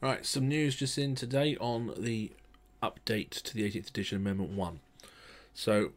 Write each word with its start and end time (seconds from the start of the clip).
Right, 0.00 0.24
some 0.24 0.46
news 0.46 0.76
just 0.76 0.96
in 0.96 1.16
today 1.16 1.56
on 1.56 1.92
the 1.98 2.30
update 2.80 3.30
to 3.30 3.52
the 3.52 3.68
18th 3.68 3.88
edition 3.88 4.18
Amendment 4.18 4.50
1. 4.50 4.78
So, 5.52 5.90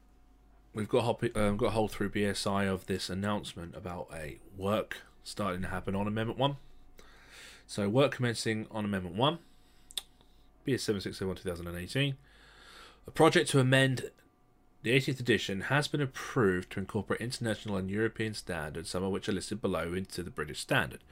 we've 0.73 0.89
got 0.89 1.23
a 1.23 1.39
um, 1.39 1.55
got 1.55 1.67
a 1.67 1.69
whole 1.71 1.87
through 1.87 2.09
BSI 2.09 2.67
of 2.67 2.87
this 2.87 3.11
announcement 3.11 3.75
about 3.75 4.07
a 4.11 4.39
work 4.57 4.97
starting 5.23 5.61
to 5.61 5.67
happen 5.67 5.95
on 5.95 6.07
Amendment 6.07 6.39
1. 6.39 6.57
So, 7.67 7.87
work 7.89 8.13
commencing 8.13 8.65
on 8.71 8.85
Amendment 8.85 9.17
1, 9.17 9.37
BS 10.65 10.79
7671 10.79 11.35
2018. 11.35 12.15
A 13.05 13.11
project 13.11 13.51
to 13.51 13.59
amend 13.59 14.09
the 14.81 14.97
18th 14.99 15.19
edition 15.19 15.61
has 15.61 15.87
been 15.87 16.01
approved 16.01 16.71
to 16.71 16.79
incorporate 16.79 17.21
international 17.21 17.77
and 17.77 17.87
European 17.87 18.33
standards, 18.33 18.89
some 18.89 19.03
of 19.03 19.11
which 19.11 19.29
are 19.29 19.33
listed 19.33 19.61
below, 19.61 19.93
into 19.93 20.23
the 20.23 20.31
British 20.31 20.59
standard. 20.59 21.03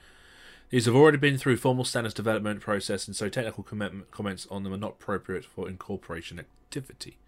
These 0.70 0.86
have 0.86 0.94
already 0.94 1.18
been 1.18 1.36
through 1.36 1.56
formal 1.56 1.84
standards 1.84 2.14
development 2.14 2.60
process, 2.60 3.08
and 3.08 3.16
so 3.16 3.28
technical 3.28 3.64
com- 3.64 4.04
comments 4.12 4.46
on 4.52 4.62
them 4.62 4.72
are 4.72 4.76
not 4.76 4.92
appropriate 5.00 5.44
for 5.44 5.68
incorporation 5.68 6.38
activity. 6.38 7.18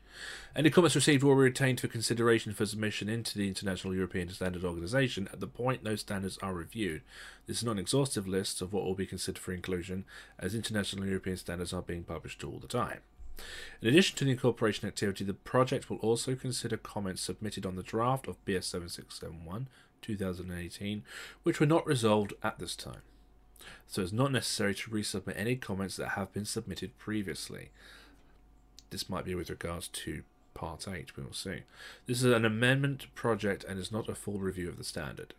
Any 0.55 0.71
comments 0.71 0.95
received 0.95 1.25
will 1.25 1.35
be 1.35 1.41
retained 1.41 1.81
for 1.81 1.89
consideration 1.89 2.53
for 2.53 2.67
submission 2.67 3.09
into 3.09 3.37
the 3.37 3.49
International 3.49 3.97
European 3.97 4.29
Standard 4.29 4.63
Organization 4.63 5.29
at 5.33 5.41
the 5.41 5.49
point 5.49 5.83
those 5.83 6.03
standards 6.03 6.39
are 6.41 6.55
reviewed. 6.55 7.03
This 7.47 7.59
is 7.59 7.65
not 7.65 7.73
an 7.73 7.79
exhaustive 7.81 8.29
list 8.29 8.63
of 8.63 8.73
what 8.73 8.85
will 8.85 8.95
be 8.95 9.07
considered 9.07 9.41
for 9.41 9.53
inclusion, 9.53 10.05
as 10.39 10.55
international 10.55 11.07
European 11.07 11.37
standards 11.37 11.73
are 11.73 11.83
being 11.83 12.05
published 12.05 12.45
all 12.45 12.61
the 12.61 12.69
time. 12.69 13.01
In 13.81 13.89
addition 13.89 14.17
to 14.19 14.25
the 14.25 14.31
incorporation 14.31 14.87
activity, 14.87 15.25
the 15.25 15.35
project 15.35 15.91
will 15.91 15.97
also 15.97 16.37
consider 16.37 16.77
comments 16.77 17.23
submitted 17.23 17.67
on 17.67 17.75
the 17.75 17.83
draft 17.83 18.29
of 18.29 18.45
BS 18.45 18.65
7671 18.65 19.67
2018, 20.01 21.03
which 21.43 21.59
were 21.59 21.67
not 21.67 21.85
resolved 21.85 22.35
at 22.45 22.61
this 22.61 22.77
time 22.77 23.03
so 23.87 24.03
it's 24.03 24.13
not 24.13 24.33
necessary 24.33 24.75
to 24.75 24.91
resubmit 24.91 25.35
any 25.37 25.57
comments 25.57 25.97
that 25.97 26.11
have 26.11 26.33
been 26.33 26.45
submitted 26.45 26.99
previously. 26.99 27.71
This 28.91 29.09
might 29.09 29.25
be 29.25 29.35
with 29.35 29.51
regards 29.51 29.89
to 29.89 30.23
Part 30.55 30.87
8, 30.87 31.17
we 31.17 31.23
will 31.23 31.33
see. 31.33 31.63
This 32.07 32.19
is 32.19 32.33
an 32.33 32.45
amendment 32.45 33.07
project 33.15 33.65
and 33.65 33.79
is 33.79 33.91
not 33.91 34.09
a 34.09 34.15
full 34.15 34.39
review 34.39 34.69
of 34.69 34.77
the 34.77 34.85
standard. 34.85 35.35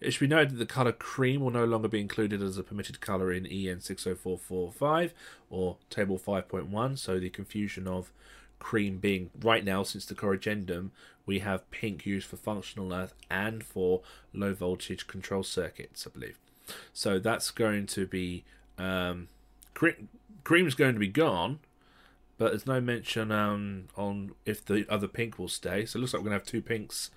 It 0.00 0.12
should 0.12 0.28
be 0.28 0.34
noted 0.34 0.50
that 0.50 0.58
the 0.58 0.66
colour 0.66 0.92
cream 0.92 1.40
will 1.40 1.50
no 1.50 1.64
longer 1.64 1.88
be 1.88 2.00
included 2.00 2.42
as 2.42 2.58
a 2.58 2.62
permitted 2.62 3.00
colour 3.00 3.32
in 3.32 3.46
EN 3.46 3.80
60445 3.80 5.14
or 5.50 5.76
Table 5.90 6.18
5.1, 6.18 6.98
so 6.98 7.18
the 7.18 7.30
confusion 7.30 7.88
of 7.88 8.12
cream 8.58 8.98
being 8.98 9.30
right 9.40 9.64
now, 9.64 9.82
since 9.82 10.04
the 10.04 10.14
corrigendum, 10.14 10.90
we 11.26 11.40
have 11.40 11.70
pink 11.70 12.06
used 12.06 12.26
for 12.26 12.36
functional 12.36 12.92
earth 12.92 13.14
and 13.30 13.64
for 13.64 14.02
low 14.32 14.54
voltage 14.54 15.06
control 15.06 15.42
circuits, 15.42 16.06
I 16.06 16.10
believe. 16.10 16.38
So 16.92 17.18
that's 17.18 17.50
going 17.50 17.86
to 17.86 18.06
be 18.06 18.44
um, 18.78 19.28
cream's 20.44 20.74
going 20.74 20.94
to 20.94 21.00
be 21.00 21.08
gone, 21.08 21.60
but 22.36 22.50
there's 22.50 22.66
no 22.66 22.80
mention 22.80 23.30
um, 23.30 23.84
on 23.96 24.32
if 24.46 24.64
the 24.64 24.86
other 24.88 25.08
pink 25.08 25.38
will 25.38 25.48
stay. 25.48 25.84
So 25.84 25.98
it 25.98 26.00
looks 26.00 26.12
like 26.12 26.22
we're 26.22 26.30
to 26.30 26.34
have 26.34 26.44
two 26.44 26.62
pinks. 26.62 27.10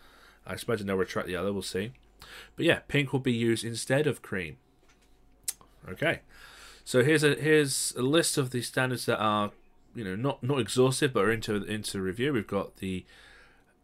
I 0.45 0.57
imagine 0.67 0.87
they'll 0.87 0.97
retract 0.97 1.27
the 1.27 1.35
other. 1.35 1.53
We'll 1.53 1.61
see. 1.61 1.91
But 2.55 2.65
yeah, 2.65 2.79
pink 2.87 3.13
will 3.13 3.19
be 3.19 3.33
used 3.33 3.63
instead 3.63 4.07
of 4.07 4.21
cream. 4.21 4.57
Okay. 5.87 6.21
So 6.83 7.03
here's 7.03 7.23
a 7.23 7.35
here's 7.35 7.93
a 7.95 8.01
list 8.01 8.37
of 8.37 8.51
the 8.51 8.61
standards 8.61 9.05
that 9.05 9.19
are 9.19 9.51
you 9.95 10.03
know 10.03 10.15
not 10.15 10.43
not 10.43 10.59
exhaustive 10.59 11.13
but 11.13 11.25
are 11.25 11.31
into 11.31 11.63
into 11.63 12.01
review. 12.01 12.33
We've 12.33 12.47
got 12.47 12.77
the 12.77 13.05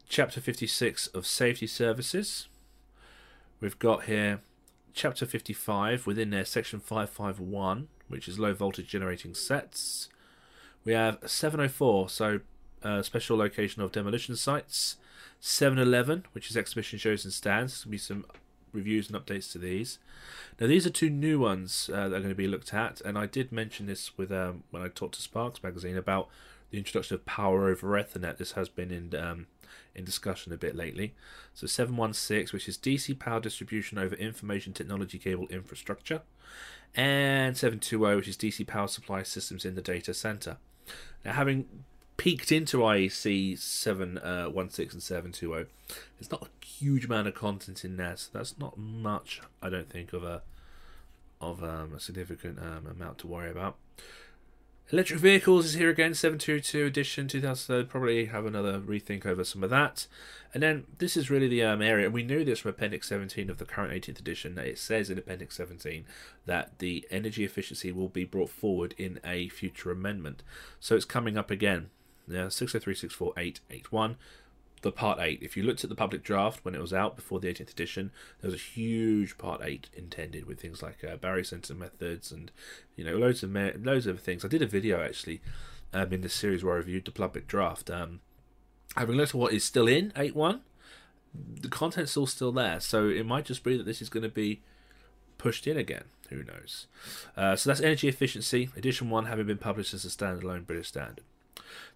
chapter 0.09 0.41
56 0.41 1.07
of 1.07 1.25
safety 1.25 1.67
services. 1.67 2.47
We've 3.59 3.77
got 3.77 4.03
here 4.03 4.39
chapter 4.97 5.27
55, 5.27 6.07
within 6.07 6.31
there, 6.31 6.43
section 6.43 6.79
551, 6.79 7.87
which 8.07 8.27
is 8.27 8.39
low 8.39 8.53
voltage 8.53 8.87
generating 8.87 9.35
sets. 9.35 10.09
We 10.83 10.93
have 10.93 11.19
704, 11.25 12.09
so 12.09 12.39
uh, 12.83 13.03
special 13.03 13.37
location 13.37 13.83
of 13.83 13.91
demolition 13.91 14.35
sites. 14.35 14.97
711, 15.39 16.25
which 16.31 16.49
is 16.49 16.57
exhibition 16.57 16.97
shows 16.97 17.23
and 17.23 17.31
stands. 17.31 17.83
There'll 17.83 17.91
be 17.91 17.97
some 17.99 18.25
reviews 18.73 19.07
and 19.09 19.23
updates 19.23 19.51
to 19.51 19.59
these. 19.59 19.99
Now, 20.59 20.65
these 20.65 20.87
are 20.87 20.91
two 20.91 21.11
new 21.11 21.39
ones 21.39 21.91
uh, 21.93 22.09
that 22.09 22.15
are 22.15 22.21
going 22.21 22.29
to 22.29 22.35
be 22.35 22.47
looked 22.47 22.73
at, 22.73 22.99
and 23.01 23.19
I 23.19 23.27
did 23.27 23.51
mention 23.51 23.85
this 23.85 24.17
with 24.17 24.31
um, 24.31 24.63
when 24.71 24.81
I 24.81 24.87
talked 24.87 25.13
to 25.15 25.21
Sparks 25.21 25.61
magazine 25.61 25.95
about 25.95 26.27
the 26.71 26.77
introduction 26.77 27.15
of 27.15 27.25
power 27.25 27.69
over 27.69 27.87
Ethernet. 27.89 28.37
This 28.37 28.53
has 28.53 28.69
been 28.69 28.91
in 28.91 29.15
um, 29.15 29.47
in 29.95 30.05
discussion 30.05 30.53
a 30.53 30.57
bit 30.57 30.75
lately. 30.75 31.13
So 31.53 31.67
716, 31.67 32.53
which 32.53 32.67
is 32.67 32.77
DC 32.77 33.17
power 33.17 33.39
distribution 33.39 33.97
over 33.97 34.15
information 34.15 34.73
technology 34.73 35.17
cable 35.17 35.47
infrastructure, 35.47 36.21
and 36.95 37.57
720, 37.57 38.15
which 38.15 38.27
is 38.27 38.37
DC 38.37 38.65
power 38.67 38.87
supply 38.87 39.23
systems 39.23 39.65
in 39.65 39.75
the 39.75 39.81
data 39.81 40.13
center. 40.13 40.57
Now, 41.25 41.33
having 41.33 41.65
peeked 42.17 42.51
into 42.51 42.77
IEC 42.77 43.57
716 43.57 44.23
uh, 44.23 44.91
and 44.93 45.03
720, 45.03 45.69
there's 46.17 46.31
not 46.31 46.47
a 46.47 46.65
huge 46.65 47.05
amount 47.05 47.27
of 47.27 47.35
content 47.35 47.83
in 47.83 47.97
there, 47.97 48.17
so 48.17 48.29
that's 48.33 48.57
not 48.57 48.77
much, 48.77 49.41
I 49.61 49.69
don't 49.69 49.89
think, 49.89 50.13
of 50.13 50.23
a 50.23 50.41
of 51.39 51.63
um, 51.63 51.93
a 51.95 51.99
significant 51.99 52.57
um, 52.59 52.87
amount 52.87 53.19
to 53.19 53.27
worry 53.27 53.51
about. 53.51 53.75
Electric 54.89 55.19
vehicles 55.19 55.65
is 55.65 55.73
here 55.73 55.89
again, 55.89 56.13
722 56.13 56.85
edition 56.85 57.27
2000. 57.27 57.87
Probably 57.89 58.27
have 58.27 58.45
another 58.45 58.79
rethink 58.79 59.25
over 59.25 59.43
some 59.43 59.61
of 59.61 59.69
that. 59.69 60.07
And 60.53 60.63
then 60.63 60.85
this 60.99 61.17
is 61.17 61.29
really 61.29 61.49
the 61.49 61.61
um, 61.61 61.81
area, 61.81 62.05
and 62.05 62.13
we 62.13 62.23
knew 62.23 62.45
this 62.45 62.59
from 62.59 62.69
Appendix 62.69 63.09
17 63.09 63.49
of 63.49 63.57
the 63.57 63.65
current 63.65 63.91
18th 63.91 64.19
edition. 64.19 64.55
That 64.55 64.65
it 64.65 64.79
says 64.79 65.09
in 65.09 65.17
Appendix 65.17 65.57
17 65.57 66.05
that 66.45 66.79
the 66.79 67.05
energy 67.11 67.43
efficiency 67.43 67.91
will 67.91 68.07
be 68.07 68.23
brought 68.23 68.49
forward 68.49 68.95
in 68.97 69.19
a 69.25 69.49
future 69.49 69.91
amendment. 69.91 70.41
So 70.79 70.95
it's 70.95 71.03
coming 71.03 71.37
up 71.37 71.51
again. 71.51 71.89
Yeah, 72.25 72.45
6036481 72.45 74.15
the 74.81 74.91
part 74.91 75.19
8 75.19 75.39
if 75.41 75.57
you 75.57 75.63
looked 75.63 75.83
at 75.83 75.89
the 75.89 75.95
public 75.95 76.23
draft 76.23 76.63
when 76.63 76.75
it 76.75 76.81
was 76.81 76.93
out 76.93 77.15
before 77.15 77.39
the 77.39 77.47
18th 77.47 77.71
edition 77.71 78.11
there 78.41 78.51
was 78.51 78.59
a 78.59 78.63
huge 78.63 79.37
part 79.37 79.61
8 79.63 79.89
intended 79.93 80.45
with 80.45 80.59
things 80.59 80.81
like 80.81 81.03
uh, 81.03 81.17
barycenter 81.17 81.75
methods 81.75 82.31
and 82.31 82.51
you 82.95 83.03
know 83.03 83.17
loads 83.17 83.43
of 83.43 83.53
loads 83.53 84.07
of 84.07 84.19
things. 84.19 84.45
I 84.45 84.47
did 84.47 84.61
a 84.61 84.67
video 84.67 85.01
actually 85.01 85.41
um, 85.93 86.11
in 86.13 86.21
this 86.21 86.33
series 86.33 86.63
where 86.63 86.75
i 86.75 86.77
reviewed 86.77 87.05
the 87.05 87.11
public 87.11 87.47
draft. 87.47 87.89
Um, 87.89 88.19
having 88.95 89.15
looked 89.15 89.29
at 89.29 89.35
what 89.35 89.53
is 89.53 89.63
still 89.63 89.87
in 89.87 90.11
8.1 90.11 90.61
the 91.59 91.67
content's 91.67 92.17
all 92.17 92.25
still 92.25 92.51
there. 92.51 92.79
So 92.79 93.09
it 93.09 93.25
might 93.25 93.45
just 93.45 93.63
be 93.63 93.77
that 93.77 93.85
this 93.85 94.01
is 94.01 94.09
going 94.09 94.23
to 94.23 94.29
be 94.29 94.61
pushed 95.37 95.67
in 95.67 95.77
again. 95.77 96.05
Who 96.29 96.43
knows? 96.43 96.87
Uh, 97.35 97.55
so 97.55 97.69
that's 97.69 97.81
energy 97.81 98.07
efficiency 98.07 98.69
edition 98.75 99.09
1 99.09 99.25
having 99.25 99.45
been 99.47 99.57
published 99.57 99.93
as 99.93 100.03
a 100.03 100.09
standalone 100.09 100.65
british 100.67 100.89
standard 100.89 101.23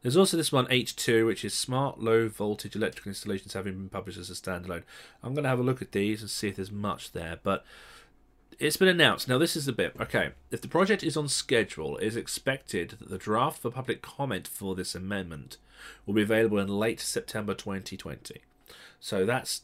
there's 0.01 0.17
also 0.17 0.37
this 0.37 0.51
one, 0.51 0.67
8-2, 0.67 1.25
which 1.25 1.45
is 1.45 1.53
Smart 1.53 1.99
Low 1.99 2.27
Voltage 2.27 2.75
Electrical 2.75 3.09
Installations 3.09 3.53
having 3.53 3.73
been 3.73 3.89
published 3.89 4.17
as 4.17 4.29
a 4.29 4.33
standalone. 4.33 4.83
I'm 5.23 5.33
going 5.33 5.43
to 5.43 5.49
have 5.49 5.59
a 5.59 5.63
look 5.63 5.81
at 5.81 5.91
these 5.91 6.21
and 6.21 6.29
see 6.29 6.49
if 6.49 6.55
there's 6.55 6.71
much 6.71 7.11
there, 7.11 7.39
but 7.43 7.65
it's 8.59 8.77
been 8.77 8.87
announced. 8.87 9.27
Now, 9.27 9.37
this 9.37 9.55
is 9.55 9.65
the 9.65 9.71
bit. 9.71 9.95
Okay, 9.99 10.31
if 10.51 10.61
the 10.61 10.67
project 10.67 11.03
is 11.03 11.17
on 11.17 11.27
schedule, 11.27 11.97
it 11.97 12.05
is 12.05 12.15
expected 12.15 12.91
that 12.99 13.09
the 13.09 13.17
draft 13.17 13.61
for 13.61 13.71
public 13.71 14.01
comment 14.01 14.47
for 14.47 14.75
this 14.75 14.93
amendment 14.93 15.57
will 16.05 16.13
be 16.13 16.21
available 16.21 16.59
in 16.59 16.67
late 16.67 16.99
September 16.99 17.53
2020. 17.53 18.41
So 18.99 19.25
that's 19.25 19.61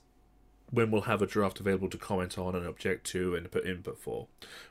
when 0.69 0.91
we'll 0.91 1.01
have 1.01 1.21
a 1.21 1.27
draft 1.27 1.59
available 1.59 1.89
to 1.89 1.97
comment 1.97 2.37
on 2.37 2.55
and 2.55 2.65
object 2.65 3.05
to 3.07 3.35
and 3.35 3.49
put 3.51 3.65
input 3.65 3.99
for, 3.99 4.27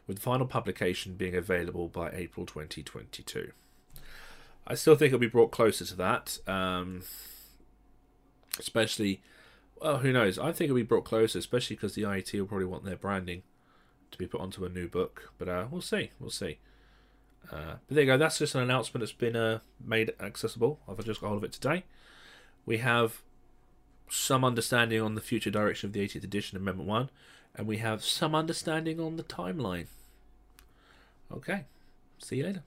with 0.07 0.19
final 0.19 0.47
publication 0.47 1.15
being 1.15 1.35
available 1.35 1.89
by 1.89 2.11
April 2.13 2.45
2022. 2.45 3.53
I 4.67 4.75
still 4.75 4.97
think 4.97 5.09
it'll 5.09 5.21
be 5.21 5.29
brought 5.29 5.53
closer 5.53 5.85
to 5.85 5.97
that. 5.97 6.39
Um, 6.47 7.03
especially, 8.59 9.23
well, 9.81 9.99
who 9.99 10.13
knows? 10.13 10.39
I 10.39 10.53
think 10.53 10.69
it'll 10.69 10.77
be 10.77 10.83
brought 10.83 11.05
closer, 11.05 11.39
especially 11.39 11.77
because 11.77 11.95
the 11.95 12.03
IET 12.03 12.33
will 12.39 12.47
probably 12.47 12.67
want 12.67 12.85
their 12.85 12.97
branding 12.97 13.43
to 14.11 14.19
be 14.19 14.27
put 14.27 14.41
onto 14.41 14.65
a 14.65 14.69
new 14.69 14.89
book. 14.89 15.33
But 15.39 15.49
uh, 15.49 15.67
we'll 15.71 15.83
see. 15.83 16.11
We'll 16.19 16.31
see. 16.31 16.59
Uh, 17.53 17.77
but 17.87 17.95
there 17.95 18.05
you 18.05 18.11
go. 18.11 18.19
That's 18.19 18.39
just 18.39 18.55
an 18.55 18.63
announcement 18.63 19.03
that's 19.03 19.13
been 19.13 19.37
uh, 19.37 19.61
made 19.85 20.13
accessible. 20.19 20.81
I've 20.89 21.05
just 21.05 21.21
got 21.21 21.29
hold 21.29 21.39
of 21.39 21.45
it 21.45 21.53
today. 21.53 21.85
We 22.65 22.79
have 22.79 23.23
some 24.09 24.45
understanding 24.45 25.01
on 25.01 25.15
the 25.15 25.21
future 25.21 25.51
direction 25.51 25.89
of 25.89 25.93
the 25.93 26.01
18th 26.01 26.25
edition 26.25 26.57
Amendment 26.57 26.89
1, 26.89 27.11
and 27.55 27.67
we 27.67 27.79
have 27.79 28.05
some 28.05 28.35
understanding 28.35 29.01
on 29.01 29.17
the 29.17 29.23
timeline. 29.23 29.87
Okay. 31.33 31.65
See 32.19 32.37
you 32.37 32.45
later. 32.45 32.63